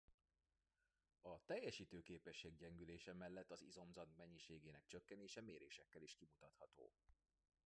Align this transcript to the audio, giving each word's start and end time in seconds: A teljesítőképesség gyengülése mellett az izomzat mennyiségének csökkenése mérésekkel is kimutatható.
A 1.21 1.43
teljesítőképesség 1.45 2.55
gyengülése 2.57 3.13
mellett 3.13 3.51
az 3.51 3.61
izomzat 3.61 4.07
mennyiségének 4.17 4.83
csökkenése 4.87 5.41
mérésekkel 5.41 6.01
is 6.01 6.15
kimutatható. 6.15 6.91